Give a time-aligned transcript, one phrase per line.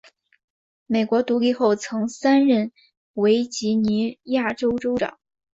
[0.87, 2.71] 美国独立后曾三任
[3.13, 5.19] 维吉尼亚州州长。